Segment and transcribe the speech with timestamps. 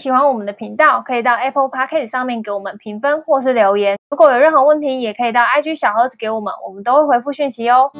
[0.00, 3.98] 喜欢我们的频道，可以到 Apple Podcast 上面给我们评分或是留言。
[4.08, 7.92] 如果有任何问题，也可以到 IG 小盒子给我们，我们都会回复讯息哦。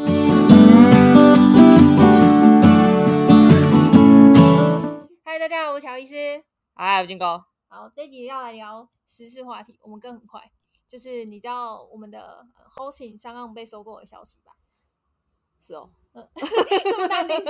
[5.23, 6.43] 嗨，大家好，我是乔医师。
[6.75, 7.45] 嗨，我金哥。
[7.69, 10.41] 好，这一集要来聊时事话题，我们更很快，
[10.89, 14.53] 就是你知道我们的 Hosting 商岸被收购的消息吧？
[15.61, 15.91] 是哦。
[16.13, 16.29] 嗯，
[16.83, 17.45] 这么淡定是，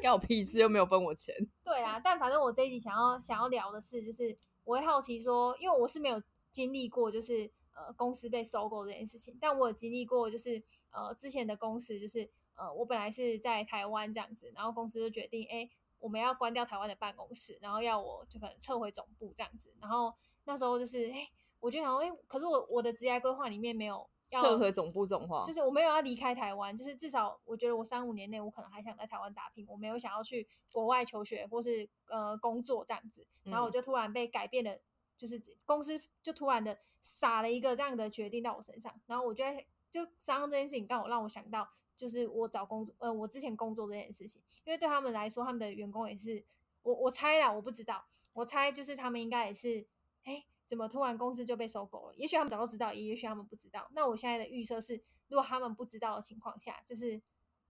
[0.00, 1.32] 关我屁事，又没有分我钱。
[1.62, 6.20] 对啊，但反正我这一集想要想要聊的是，就是我会好奇说，因为我是没有
[6.50, 10.60] 经历过，就是呃公司被收购这件事情，但我有经历过，就是
[10.90, 20.12] 呃之前的公司，就是呃我本来是在台湾这样子，然后公司就决定，哎，我们要关掉台湾的办公室，然后要我就可能撤回总部这样子，然后
[20.42, 24.10] 那时候就是，哎，我就想说，哎，可是我我的职业规划里面没有。
[24.40, 33.26] 撤回总部这种话，就是我没有要离开台湾，就是至少我觉得我三五年内我可能还想在台湾打拼，我没有想要去国外求学或是呃工作这样子。
[33.44, 34.78] 然后我就突然被改变了，
[35.16, 38.92] 就是公司就突然的撒了一个这样的决定到我身上。
[39.06, 46.44] 然后我觉得就刚刚这件事情刚好让我想到，就是我找工作，呃，我之前工作这件事情，因为对他们来说，他们的员工也是
[46.82, 49.86] 我我猜啦，我不知道，我猜就是他们应该也是，
[50.24, 50.44] 哎。
[50.66, 52.14] 怎么突然公司就被收购了？
[52.16, 53.88] 也许他们早就知道，也也许他们不知道。
[53.92, 57.20] 那我现在的预设是，如果他们不知道的情况下，就是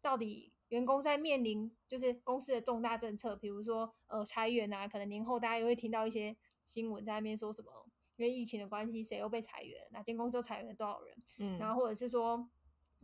[0.01, 7.87] 到底员工在面临就是公司的重大政策，比如说呃裁员啊，可能年后大家又会听到一些新闻在那边说什么，
[8.17, 11.17] 因为疫情的关系，谁又被裁员，哪间公司又裁员了多少人？
[11.39, 12.49] 嗯，然后或者是说，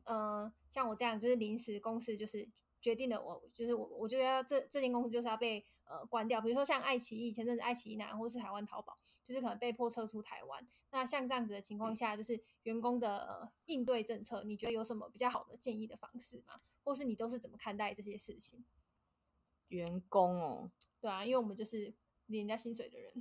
[0.05, 2.49] 呃，像我这样就是临时公司就是。
[2.81, 6.41] 决定了我，我就是我，我觉得要这这间公司就是要被呃关掉。
[6.41, 10.67] 比如说像爱奇艺，前阵子爱奇艺男，或是台湾淘宝，就是可能被迫撤出台湾。
[10.91, 16.55] 那像这样子的情况下，就是员工的、呃、应对政策，你觉得有什么比较好的建议的方式吗？
[16.83, 18.65] 或是你都是怎么看待这些事情？
[19.69, 21.95] 员工哦，对啊，因为我们就是
[22.27, 23.13] 领人家薪水的人，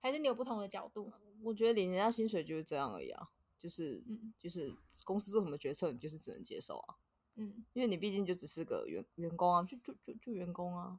[0.00, 1.12] 还是你有不同的角度？
[1.42, 3.28] 我觉得领人家薪水就是这样而已啊，
[3.58, 4.74] 就是嗯，就是
[5.04, 6.96] 公司做什么决策，你就是只能接受啊。
[7.36, 10.98] 嗯，因为你毕竟就只是个员员工啊，就就就就员工啊。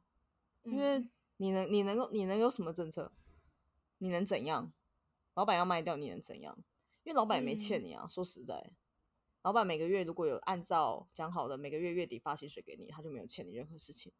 [0.62, 1.06] 因为
[1.38, 3.12] 你能你能够你能有什么政策？
[3.98, 4.72] 你能怎样？
[5.34, 6.56] 老板要卖掉，你能怎样？
[7.04, 8.06] 因为老板也没欠你啊。
[8.06, 8.72] 说实在，
[9.42, 14.12] 老板每个月如果有按照讲好的每个月月底发薪水给你，他就没有欠你任何事情。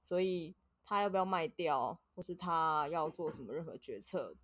[0.00, 4.34] 所以他要不要卖掉，或是他要做什么任何决策，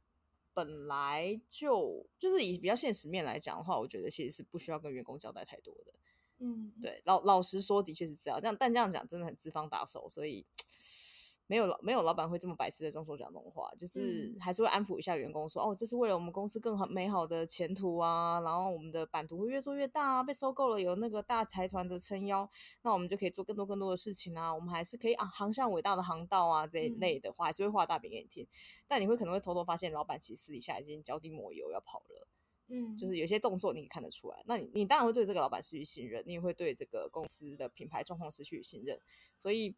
[0.54, 5.94] 本来就就是以比较现实面来讲的话，我觉得其实是不需要跟员工交代太多的。
[6.40, 8.40] 嗯，对，老老实说，的确是这样。
[8.40, 10.46] 这样，但这样讲真的很资方打手，所以
[11.50, 22.48] 没有老没有老板会这么白痴的动手讲这种话，就是还是会安抚一下员工说，说哦，这是为了我们公司更好美好的前途啊，然后我们的版图会越做越大啊，被收购了有那个大财团的撑腰，
[22.82, 28.46] 那我们就可以做更多更多的事情啊，我们还是可以啊航向伟大的航道啊这一类的话，还是会画大饼给你听。
[28.86, 32.28] 但你会可能会偷偷发现，老板其实私底下已经脚底抹油要跑了。
[32.70, 39.00] 嗯，就是有些动作你看得出来，那你你当然会对这个老板失去信任，你也会对这个公司的品牌状况失去信任，
[39.38, 39.74] 所以，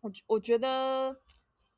[0.00, 1.18] 我我觉得，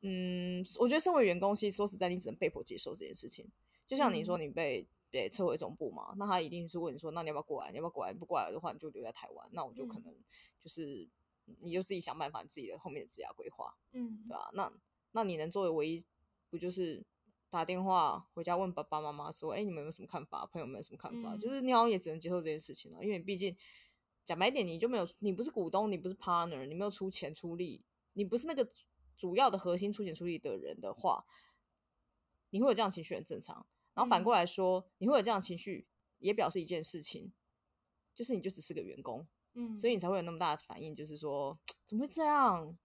[0.01, 3.49] 嗯，我觉得身为员工，其实说实在，你只能被迫接受这件事情。
[3.87, 7.71] 就像你说，你被被撤回总部嘛，那他一定是问你说，那你要不要过来？
[7.71, 8.13] 你要不要过来？
[8.13, 9.49] 不过来的话，你就留在台湾。
[9.53, 10.13] 那我就可能
[10.61, 11.09] 就是，
[11.61, 14.51] 你就自己想办法，你自己的后面的职业规划，嗯，对吧？
[14.55, 14.73] 那
[15.13, 16.05] 那你能做的唯一，
[16.51, 17.05] 不就是？
[17.53, 20.47] 打电话回家问爸爸妈妈说：“哎、欸，你们有没有什么看法？
[20.47, 23.55] 朋友们有什么看法？”嗯、就是你好像也只能接受这件事情了，因为毕竟
[24.25, 28.67] 讲白点，你就没有，你不是股东，你不是 partner，你没有出钱出力，你不是那个
[29.19, 31.27] 主要的核心出钱出力的人的话，
[32.49, 33.67] 你会有这样情绪很正常。
[33.93, 35.87] 然后反过来说，嗯、你会有这样情绪，
[36.21, 37.35] 也表示一件事情，
[38.15, 42.79] 就是你就只是个员工，嗯，所以你才会有那么大的反应，就是说怎么会这样？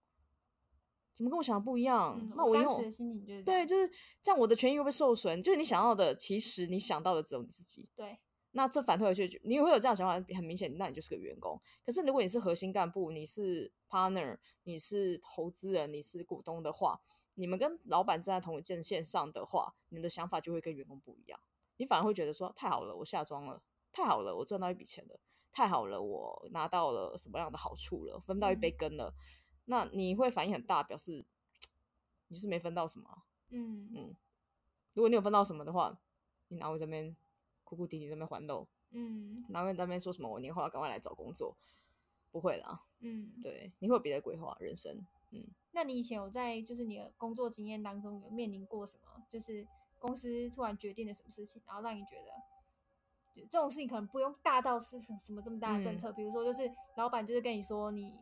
[1.18, 2.16] 怎么跟我想的不一样？
[2.16, 3.90] 嗯、那我当时的心情就是对，就是
[4.22, 5.42] 这样，我的权益会被受损。
[5.42, 7.90] 就是你想要的，其实你想到的只有你自己。
[7.96, 8.20] 对，
[8.52, 11.60] 那这反推回去，你会有这样想法，很明显，那你就是个员工。
[11.84, 17.00] 可是如果你是核心干部，你是 partner，你是投资人，你是股东的话，
[17.34, 21.40] 你们跟老板站在同一阵线上的话，你们的想法就会跟员工不一样。
[21.78, 23.60] 你反而会觉得说，太好了，我下庄了，
[23.90, 25.18] 太好了，我赚到一笔钱了，
[25.50, 29.08] 太好了，我拿到了什么样的好处了，分到一杯羹了。
[29.08, 29.14] 嗯
[29.70, 31.26] 那你会反应很大，表示
[32.28, 33.22] 你是没分到什么。
[33.50, 34.16] 嗯嗯，
[34.94, 35.98] 如果你有分到什么的话，
[36.48, 37.14] 你哪会在那边
[37.64, 38.66] 哭哭啼啼在那边还漏？
[38.92, 41.54] 嗯，哪会在那边说什么我年后要赶快来找工作？
[42.30, 42.86] 不会啦。
[43.00, 45.06] 嗯，对，你会有别的规划人生。
[45.32, 49.22] 嗯，那你以前有在就是你的工作经验当中有面临过什么？
[49.28, 49.66] 就是
[49.98, 58.18] 公司突然决定了什么事情，然后让你觉得，这种事情可能不用大到是什么这么大的政策，嗯、比如说就是老板就是跟你说你。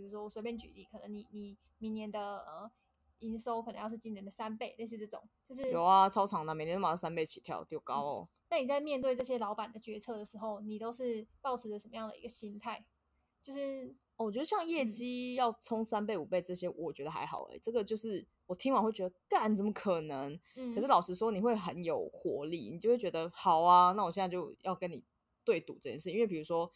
[0.00, 2.70] 比如说，我随便举例，可能你你明年的呃
[3.18, 8.28] 营收可能要是今年的三倍，类似这种，就是有啊，超长的，每年都马上三倍起跳，丢高哦。
[8.48, 12.84] 那、嗯、你在面对这些老板的决策的时候，你都是保持着什么样的一个心态？
[13.42, 13.94] 就是。
[14.22, 17.58] 我觉得像业绩要冲三倍五倍这些，我觉得还好哎、欸。
[17.58, 20.38] 这个就是我听完会觉得，干怎么可能？
[20.56, 20.74] 嗯。
[20.74, 23.92] 可是老实说，你会很有活力，你就会觉得好啊。
[23.92, 25.02] 那我现在就要跟你
[25.42, 26.70] 对赌这件事，因为比如说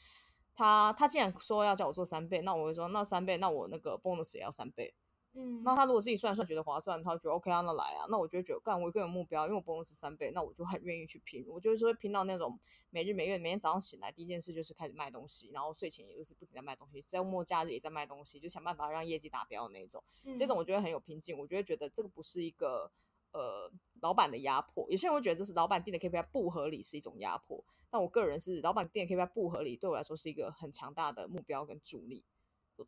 [0.55, 4.95] 他他既然说要叫我做三倍，那我会说那三倍，那我那个 bonus 也要三倍。
[5.37, 11.45] 嗯，那他如果自己算算觉得划算，他觉得 OK 啊，那来啊，那我就觉得干，我更有目标，因为我 bonus 三倍，那我就很愿意去拼。
[11.49, 12.57] 我就是说拼到那种
[12.91, 20.01] 每日每月每天早上醒来第一件事就是开始卖东西，然后睡前也就是不停在卖东西，周末假日也在卖东西，就想办法让业绩达标的那种。
[20.25, 22.93] 嗯、这种我觉得很有拼劲，我觉得觉得这个不是一个
[23.35, 23.71] 呃
[24.01, 24.91] 老板的压迫。
[24.91, 32.25] 有些人会觉得这是老板定的 KPI 不合理是一种压迫，但我个人是老板定的 KPI 不合理，对我来说是一个很强大的目标跟助力。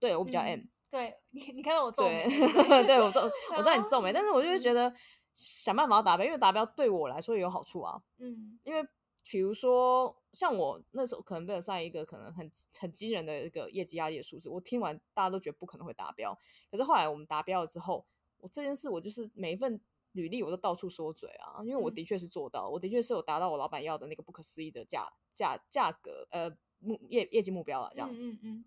[0.01, 0.61] 对我比较 M。
[0.61, 2.25] 嗯对你，你看到我皱眉，
[2.87, 3.21] 对我皱，
[3.51, 4.91] 我知道你皱眉，但是我就会觉得
[5.35, 8.01] 想办法要达标，因为达标对我来说也有好处啊。
[8.19, 8.89] 嗯，因为
[9.29, 12.49] 比如说像我那时候可能被上一个可能很
[12.79, 16.33] 很惊人的一个业绩压力的数字，我听完大家都觉得不可能会达标，
[16.71, 18.07] 可是后来我们达标了之后，
[18.39, 19.81] 我这件事我就是每一份
[20.17, 28.41] 履历我都到处说嘴啊，因为我的确是做到，我的确是有达到我老板要的那个不可思议的价价价格呃目业业绩目标了，这样，嗯嗯。
[28.43, 28.65] 嗯。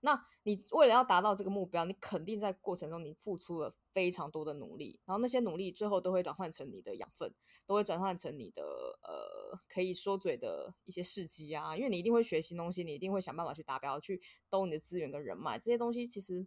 [0.00, 7.34] 那你为了要达到这个目标，你肯定在过程中你付出了非常多的努力，然后那些努力最后都会转换成你的养分，
[7.66, 14.20] 都会转换成你的呃可以说嘴的一些事迹啊，因为你一定会学新东西，你一定会想办法去达标，去
[14.50, 16.46] 兜你的资源跟人脉，这些东西其实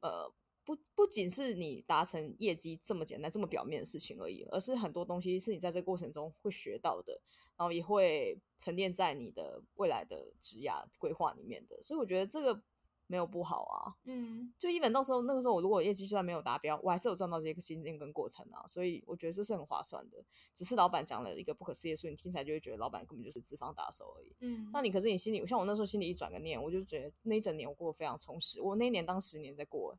[0.00, 0.30] 呃
[0.64, 7.20] 不不仅是你达成业绩这么简单这么表面的事情而已，而是很多东西是你在这个过程中会学到的，
[7.56, 12.62] 然后也会沉淀在你的未来的职涯规划里面的，所以我觉得这个。
[13.08, 20.24] 没有不好啊，嗯，就一本到时候那个时候我如果业绩就算没有达标，我还是有赚到这些经验跟过程啊，所以我觉得这是很划算的。
[20.54, 24.70] 只是老板讲了一个不可思议的数，你听起来就会觉得老板根本就是资方打手而已，嗯。
[24.72, 28.62] 那你可是你心里，像我那时候心里一转个念，我就觉得那一整年我过得非常充实。
[28.62, 29.94] 我那一年当十年在过，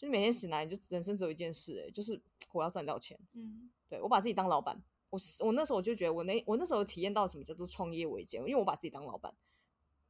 [0.00, 2.18] 就每天醒来就人生只有一件事，哎，就是
[2.52, 9.34] 我要赚到钱，嗯，对，我把自己当老板，我我那时候我就觉得我那我那时候体验到什么叫做创业维艰，因为我把自己当老板。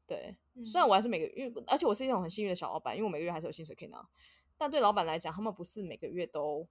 [0.06, 4.08] 对，虽然我还是每个月，而且我是一种很幸运的小老板，因为我每个月还是有薪水可以拿。
[4.56, 6.68] 但对老板来讲，他们不是每个月都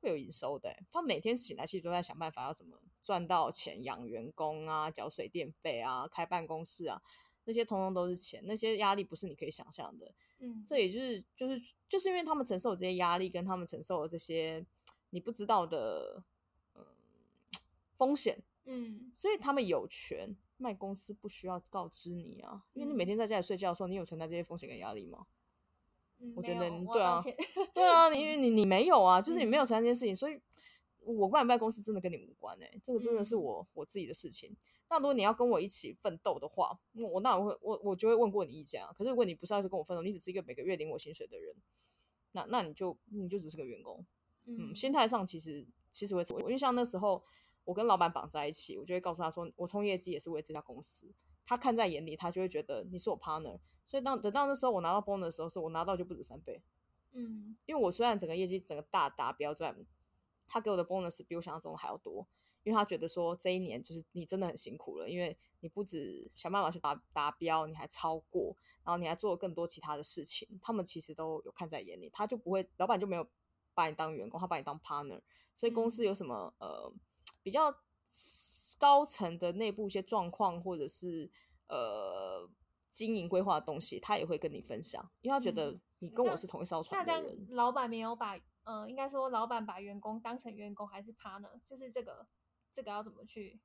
[0.00, 7.02] 会有营收的，他们每天醒来其实都在想办法要怎么赚到钱养员工啊、缴水电费啊、开办公室啊，
[7.44, 10.12] 那些通通都是钱，那些压力不是你可以想象的。
[10.38, 14.64] 嗯，这也就是就是就是因为他们承受这些压力，跟他们承受了这些
[15.10, 16.22] 你不知道的
[16.74, 16.84] 嗯
[17.96, 20.36] 风险，嗯，所以他们有权。
[20.58, 25.26] 卖公司不需要告知你啊，因为你每天在家里睡觉的时候，你有承担这些风险跟压力吗？
[26.20, 27.20] 嗯、我觉得对啊，
[27.74, 30.40] 对啊，因为 你你没有啊，就是你没有承担这件事情，嗯、所以
[31.04, 34.56] 我卖不卖公司真的跟你无关哎、欸，这个真的是我、嗯、我自己的事情。
[34.88, 38.92] 那如果你要跟我一起奋斗的话，我那我会我我就会问过你意见啊。
[38.92, 41.54] 可是如果你不是要跟我奋斗，你只是一个每个月领我薪水的人，
[42.32, 44.04] 那那你就你就只是个员工，
[44.46, 47.22] 嗯，嗯心态上其实其实会，因为像那时候。
[47.64, 51.14] 我跟老板绑在一起，我就会告诉他说，我冲业绩也是为这家公司。
[51.44, 53.56] 他看在眼里，他就会觉得你是我 partner。
[53.86, 56.60] 所以当等到那时候我拿到 bonus 的时候，是我拿到就不止三倍。
[57.12, 59.76] 嗯，因为我虽然整个业绩整个大达标，赚
[60.52, 62.28] 他给我的 bonus 比我想象中的还要多，
[62.62, 68.54] 因为他觉得说这一年就是你真的很辛苦了，因为你不止想办法去达达标，你还超过，
[68.84, 70.46] 然后你还做了更多其他的事情。
[70.60, 73.26] 他们其实都有看在眼里，他就不会，老板就没有
[73.72, 75.22] 把你当员工，他把你当 partner。
[75.54, 76.92] 所以公司有什么、嗯、呃？
[77.44, 77.74] 比较
[78.78, 81.28] 高层的内部一些状况，或者是
[81.68, 82.48] 呃
[82.88, 87.46] 经营规划的东西，他也会跟你分享，因为他觉得你跟我是同一艘船的人。
[87.50, 92.26] 老板没有把，嗯、呃，应该说老板把员工当成员工还是 partner，就是这个
[92.70, 93.60] 这个要怎么去？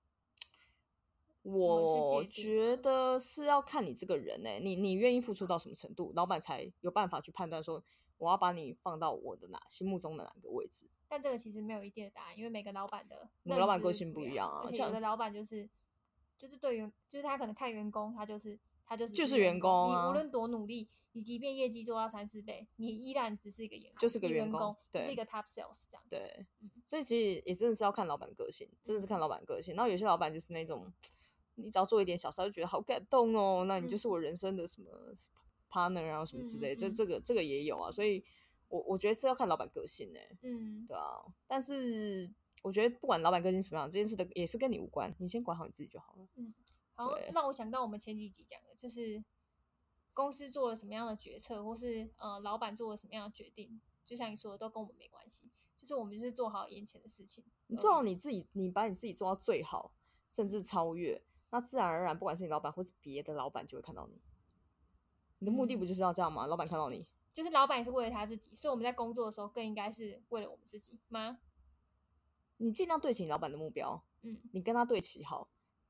[1.43, 7.81] 我觉得是要看你这个人呢、欸，你你愿意付出到什么程度，老板才有办法去判断说
[8.17, 10.89] 我要把你放到我的哪心目中的哪个位置。
[11.07, 14.63] 但这个其实没有一定的答案，因为每个老板的每个老板个性不一样啊。
[14.65, 15.69] 而且有的老板就是
[16.37, 19.89] 就是对员，就是他可能看员工，他就是他就是就是员工。
[19.89, 26.09] 你无论多努力，你即便业绩做到三四倍，你依然只是一个员工，就是个员工，对，是一个 top sales 这样子。
[26.09, 26.45] 对，
[26.85, 29.75] 所以其实也真的是要看老板个性，真的是看老板个性。
[29.75, 30.91] 然后有些老板就是那种，
[31.55, 34.89] 你只要做一点小事就觉得好感动哦，那你就是我人生的什么
[35.69, 38.23] partner 啊什么之类，这这个这个也有啊，所以。
[38.69, 42.29] 我我觉得是要看老板个性呢、欸，嗯，对啊，但是
[42.61, 46.27] 我觉得不管老板个性什么样，这件事的也是跟你无关，你先管好你自己就好了。
[46.35, 46.53] 嗯，
[46.97, 49.23] 好，让我想到我们前几集讲的，就是
[50.13, 55.49] 公司做了什么样的决策，或是呃老板做了什么样的决定，就像你说的，都跟我们没关系。
[55.77, 59.93] 就是我们就是做好眼前的事情，你做好你自己，你把你自己做到最好，
[60.27, 64.19] 甚至超越，那自然而然，不管是你老板或是别的老板，就会看到你。
[65.37, 66.47] 你的目的不就是要这样吗？
[66.47, 71.37] 嗯、老板看到你，就是老板也是为了他自己，所以我们在工作的时候更应该是为了我们自己吗？
[72.57, 75.47] 你尽量对齐你老板的目标，嗯，你跟他对齐好，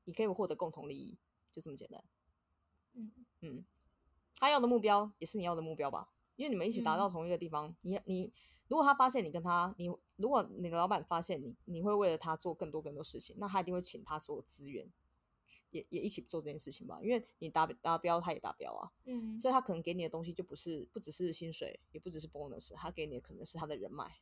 [0.08, 1.18] 你可以获得共同利益，
[1.52, 2.02] 就这么简单。
[2.94, 3.12] 嗯
[3.42, 3.64] 嗯，
[4.34, 6.10] 他要的目标也是你要的目标吧？
[6.36, 8.32] 因为你们一起达到同一个地方，嗯、你你。
[8.68, 14.86] 如果他发现你跟他，你如果你的老板发现你，你会为了他做更多更多事情，那他一定会请他所有资源，
[15.70, 17.00] 也也一起做这件事情吧。
[17.02, 18.92] 因为你达达标，他也达标啊。
[19.06, 24.18] 嗯，所以他可能给你的东西就不是不只是薪水，也不只是 bonus，他给你的可能是他的人脉，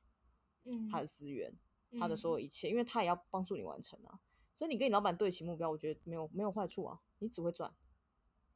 [0.63, 1.53] 嗯，他的资源，
[1.99, 4.21] 他的所有一切，因为他也要帮助你完成啊。
[4.57, 7.71] 所以你跟你老板对齐目标，我觉得没有没有坏处啊，你只会赚。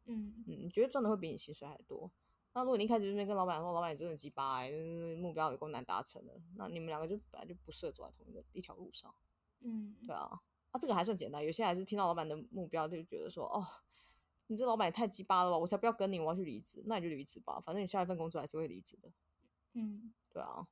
[0.07, 2.11] 嗯嗯，你觉得赚的会比你薪水还多。
[2.55, 9.15] 那如果你一开始就没跟老板说，老板你真的鸡巴哎，就是目标有够难达成的，那你们两个就本来就不适合走在同一个一条路上。
[9.61, 10.27] 嗯，对啊，
[10.73, 11.45] 那、啊、这个还算简单。
[11.45, 13.63] 有些还是听到老板的目标就觉得说，哦，
[14.47, 19.13] 你这老板也太鸡巴了吧，我才不要跟你，我要去离职，那你就离职吧，反正你下一份工作还是会离职的。
[19.75, 20.67] 嗯，对啊。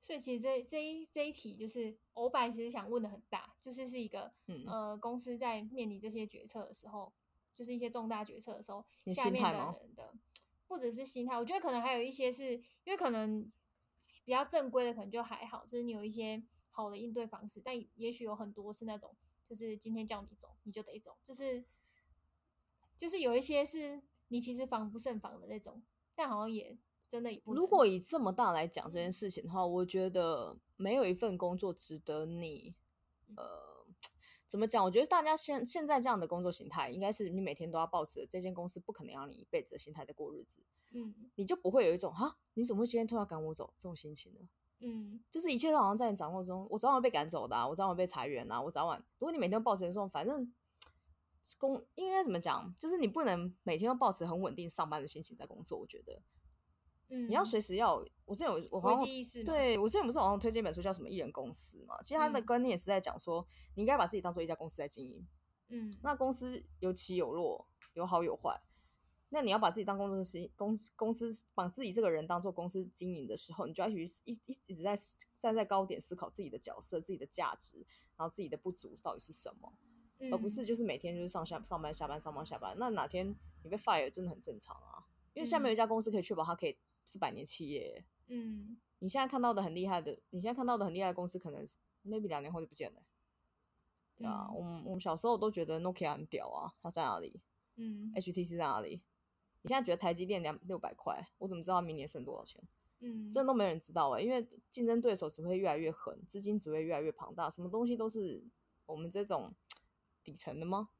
[0.00, 7.12] 所以其实这这一这一题就是欧白其实想问的很大，就是是一个、嗯、呃公司在面临这些决策的时候，
[7.54, 10.14] 就是一些重大决策的时候，下面的人的
[10.66, 12.54] 不只是心态，我觉得可能还有一些是
[12.84, 13.52] 因为可能
[14.24, 17.60] 比较正规的，可能就还好，就是你有一些好的应对方式。
[17.62, 19.14] 但也许有很多是那种，
[19.46, 21.64] 就是今天叫你走，你就得走，就是
[22.96, 25.82] 就是有一些是你其实防不胜防的那种，
[26.14, 26.78] 但好像也
[27.10, 27.52] 真的不。
[27.52, 32.76] 如果以这么大来讲这件事情的话，我觉得没有一份工作值得你
[33.36, 33.68] 呃。
[34.46, 34.84] 怎么讲？
[34.84, 40.60] 我觉得大家现现在这样的工作形态，应该是你每天都要抱持这间公司不可能让你一辈子的心态在过日子。
[40.90, 44.40] 嗯，你就不会有一种哈，你怎么会今天突然赶我走这种心情呢？
[44.80, 48.98] 嗯，就是一切都好像在你掌握中，我早晚被赶走的啊，我早晚被裁员啊，我早晚。
[49.20, 50.52] 如果你每天都抱持这种，反正
[51.56, 52.74] 工应该怎么讲？
[52.76, 55.78] 就是你不能每天都抱持很稳定上班的心情在工作。
[55.78, 56.20] 我觉得。
[57.12, 59.04] 嗯、你要随时要，我之前有我好像
[59.44, 62.00] 对我之前不是好像推荐一本书叫什么《艺人公司》嘛？
[62.02, 65.26] 其实他的观念也是在讲说，你应该把自己当做一家公司在经营。
[65.68, 68.60] 嗯，那公司有起有落，有好有坏。
[69.30, 74.94] 那你要把自己当工作室公公司，把自己这个人当做公司经营的时候，你就要去一一一直在
[75.38, 77.78] 站在高点思考自己的角色、自己的价值，
[78.16, 79.72] 然后自己的不足到底是什么，
[80.18, 82.76] 嗯、而不是就是每天就是上下上班下班上班下班。
[82.78, 86.76] 那哪天你被 fire 真的很正常啊，因为下面有一家公司可以确保它可以。
[87.10, 91.66] 是百年企业，嗯，你现在看到的很厉害的，你现在看到的很厉害的公司，可能
[92.04, 93.02] maybe 两年后就不见了。
[94.16, 97.40] 对啊，嗯、我们我们小时候都觉得 Nokia 很屌啊，它在哪里？
[97.76, 99.02] 嗯，HTC 在哪里？
[99.62, 102.62] 你现在觉得台积电两六百块，我怎么知道明年剩多少钱？
[103.00, 108.44] 嗯，这都没人知道哎、欸，因为竞争对手只会越来越狠，资金只会越来越庞大，什么东西都是
[108.86, 109.54] 我们这种
[110.22, 110.90] 底层的吗？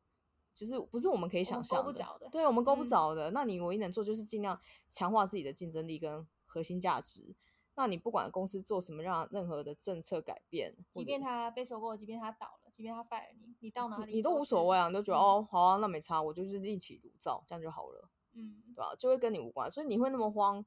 [0.55, 3.31] 就是不是我们可以想象的，的对我们够不着的。
[3.31, 7.35] 嗯、那你唯一能做就是尽量强化自己的竞争力跟核心价值。
[7.77, 18.95] 那你不管公司做什么，让任何的政策改变，即便他被收购，即便他倒了，即便他 fire 你，你到哪里你，都无所谓啊，你都觉得、嗯、哦，好啊，那没差，我就是另起炉灶，这样就好了，嗯，对吧？
[18.99, 20.63] 就会跟你无关，所以你会那么慌，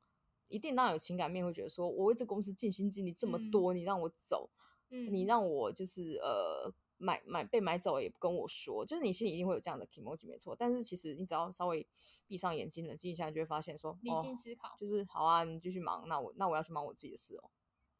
[0.47, 4.49] 一定当然有情感面，会觉得说我为这公司尽心尽力这么多，嗯、你让我走，
[4.93, 6.73] 嗯，你让我就是呃。
[6.99, 10.55] 买买被买走了也不跟我说，就是你心里一定会有这样的 emoji 没错。
[10.55, 11.85] 但是其实你只要稍微
[12.27, 17.49] 闭上眼睛冷静一下，你就会发现说，理性思考、哦、就是好啊，你继续忙，那我那我要去忙我自己的事哦，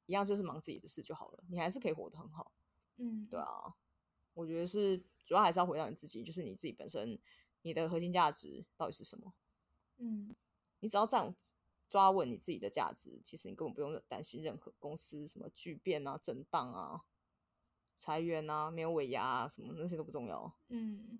[0.06, 2.54] 一样就是忙自己的事就好了，你还是可以活得很好。
[2.96, 3.76] 嗯，对啊，
[4.36, 7.20] 我觉得是主要还是要回到你自己，就是你自己本身
[7.64, 9.34] 你的核心价值到底是什么？
[9.98, 10.34] 嗯，
[10.80, 11.36] 你只要这样
[11.94, 17.02] 抓稳你自己的价值，其实你根本不用担心任何公司什么巨变啊、震荡啊。
[17.96, 20.52] 裁员啊，没有尾牙啊，什么那些都不重要。
[20.70, 21.20] 嗯，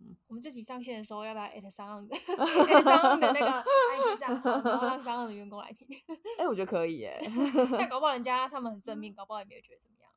[0.00, 5.88] 嗯，我们这集上线的时候，要不要艾特商岸的艾特商岸的那个 ID 账号，然后让商岸的员工来听？
[6.36, 7.18] 哎、欸，我觉得可以耶。
[7.72, 10.12] 那搞不好人家他们很正面， 搞不好也没有觉得怎么样。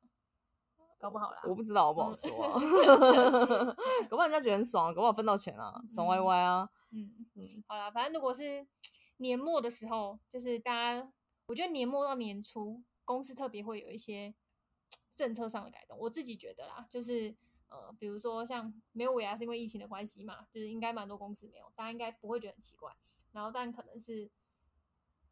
[1.00, 2.60] 搞不好啦，我不知道，我不好说啊。
[4.08, 6.68] 搞不好人家觉得很爽，搞不好分到钱啊，爽歪歪啊。
[6.92, 8.64] 嗯嗯，嗯好啦，反正如果是
[9.22, 11.12] 年末的时候，就是大家，
[11.46, 14.34] 我觉得年末到年初，公司特别会有一些。
[15.14, 17.36] 政策上的改动，我自己觉得啦，就是
[17.68, 22.90] 呃，比如说像没有尾牙是因为疫情的关系嘛，就是应该蛮多公司没有，大家应该不会觉得很奇怪。
[23.30, 24.30] 然后，但可能是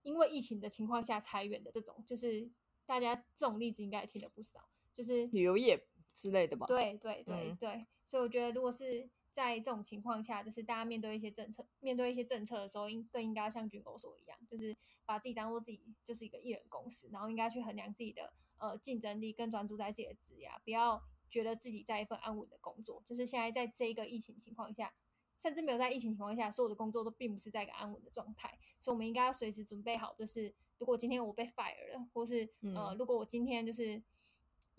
[0.02, 2.46] 因为疫情的情况下裁员的这种，就是
[2.84, 5.82] 大家这种例子应该也听了不少，就是旅游业
[6.12, 6.66] 之类的吧。
[6.66, 23.02] 对对对对，嗯、所以我觉得如果是在这种情况下，就是大家面对一些政策，面对一些政策的时候，应更应该像军狗所一样，就是把自己当做自己就是一个艺人公司，然后应该去衡量自己的呃竞争力，更专注在自己的职业，不要觉得自己在一份安稳的工作。
[23.06, 24.92] 就是现在在这一个疫情情况下，
[25.38, 34.02] 甚至没有在疫情情况下，所有的工作都并不是在一个安稳的状态，所以我们应该要随时准备好，就是如果今天我被 fire 了，或是呃，如果我今天就是。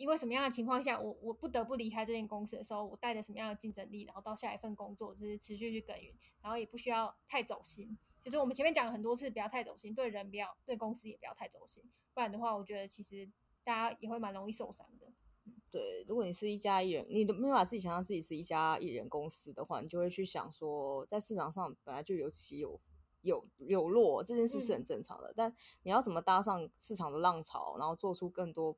[0.01, 7.95] 因为什么样的情况下，我我不得不离开这间公司的时候，我带着什么样的竞争力，然后到下一份工作就是持续去耕耘，然后也不需要太走心。
[8.19, 11.83] 其实我们前面讲了很多次，不要太走心，对人不要，对公司也不要太走心，
[12.15, 13.29] 不然的话，我觉得其实
[13.63, 15.13] 大家也会蛮容易受伤的。
[15.69, 22.81] 对，如果你是一家艺人，你都没有把自己想象自己是一家艺人公司的话，你就会去想说，在市场上本来就有起有
[23.21, 25.29] 有有落，这件事是很正常的。
[25.29, 25.33] 嗯。
[25.37, 28.75] 但你要怎么搭上市场的浪潮，然后做出更多。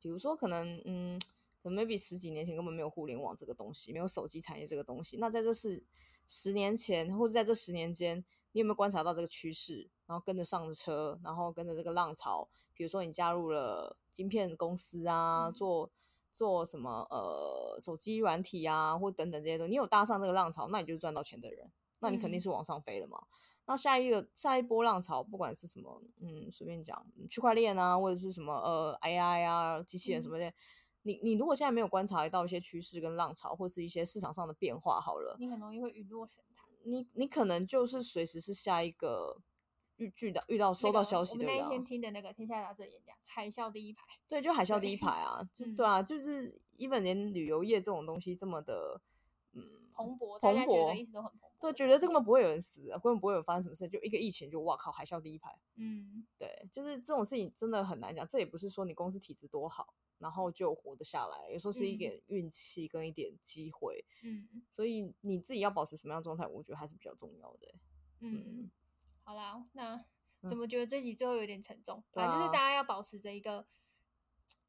[0.00, 1.20] 比如说，可能嗯，
[1.62, 5.16] 可能 maybe 十几年前根本没有互联网这个东西，没有手机产业这个东西。
[5.18, 5.82] 那在这是
[6.26, 12.48] 十年前，或者在这十年间，你有没有观察到这个趋势，然后跟着上车，然后跟着这个浪潮？
[12.74, 15.90] 比如说，你加入了晶片公司啊，做
[16.30, 23.18] 做什么呃手机软体啊，或等等这些东西，你有搭上这个浪潮，那你就是赚到钱的人，那你肯定是往上飞的嘛。
[23.20, 23.28] 嗯
[23.68, 30.54] 那下一个下一波浪潮，不管是什么，嗯，随便讲，区块链啊，或者是什么呃 AI 啊，机器人什么的，嗯、
[31.02, 36.66] 你你如果现在没有观察到一些趋势跟浪潮，或是一些市场上的变化，好了，你很容易会陨落神坛。
[36.84, 39.36] 你你可能就是随时是下一个
[39.96, 41.54] 遇遇到遇到收到消息的人。
[41.56, 44.06] 我们那一天听的那个天下杂志演讲，海啸第一排。
[44.26, 49.02] 对，就海啸第一排啊， 就对啊，就是 even 连旅游业这种东西这么的。
[49.52, 51.47] 嗯，蓬勃，蓬勃，一直都很蓬勃。
[51.60, 55.58] 对，觉得这根本不会有人死，根本不会有发生什么事，就一个疫情就哇靠，海啸第一排。
[55.74, 58.26] 嗯，对，就是这种事情真的很难讲。
[58.26, 64.04] 这也不是说你公司体质多好，然后就活得下来，有时候是一点运气跟一点机会。
[64.22, 67.74] 嗯，所以你自己要保持什么样的状态，我觉得还是比较重要的。
[68.20, 68.70] 嗯，嗯
[69.24, 70.04] 好啦，那
[70.48, 72.04] 怎么觉得这集最后有点沉重？
[72.12, 73.66] 反正就是大家要保持着一个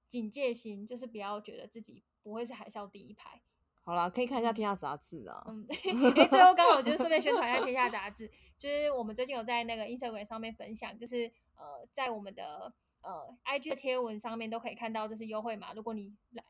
[0.08, 3.44] 警戒心，就是不要觉得自己不会是海啸第一排。
[3.90, 5.44] 好啦，可以看一下《天下杂志》啊。
[5.48, 5.66] 嗯，
[6.16, 11.26] 哎，最后刚好就是顺便宣传一下《天下杂志》，就是我们最近有在那个 Instagram 上面分享，就是
[11.56, 12.72] 呃，在我们的
[13.02, 15.74] 呃 IG 的贴文上面都可以看到，就是优惠码。
[15.74, 16.44] 如果你来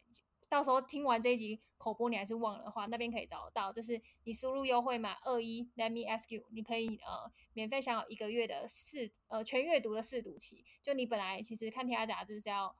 [0.49, 10.65] 到时候听完这一集口播，你还是忘了的话，那边可以找得到，就是你输入优惠码二一，Let me ask you，你可以呃免费享有一个月的试呃全阅读的试读期。
[10.84, 12.75] 就你本来其实看《天下杂志》是要。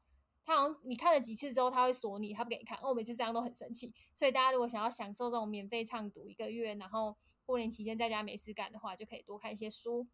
[0.50, 2.76] 他好像你看了几次之后，他会锁你，他不给你看。
[2.82, 3.94] 我每次这样都很生气。
[4.16, 10.08] 所以大家如果想要享受这种免费畅读一个月，然后过年期间在家没事干的话，就可以多看一些书。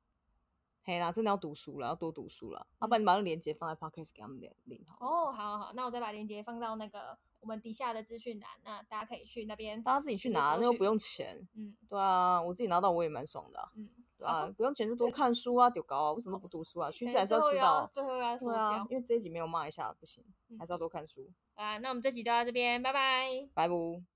[0.83, 2.67] 嘿啦，真的要读书了，要多读书了。
[2.81, 4.97] 要、嗯啊、不然你把那个链接放在 Podcast 给他们领好。
[4.99, 9.81] 哦，好好好，那我再把链接放到那个我们底下的资讯栏，那大家可以去那边。
[9.81, 11.47] 大家自己去拿，那又不用钱。
[11.53, 13.71] 嗯，对啊，我自己拿到我也蛮爽的、啊。
[13.77, 13.89] 嗯。
[14.19, 16.89] 啊，不用钱就多看书啊，丢高啊，为什么都不读书啊？
[16.91, 17.89] 趋势还是要知道。
[17.91, 20.23] 最后要说教，啊，因为这一集没有骂一下不行，
[20.57, 21.29] 还是要多看书。
[21.55, 23.47] 啊，那我们这集就到这边，拜拜。
[23.53, 24.14] 拜拜。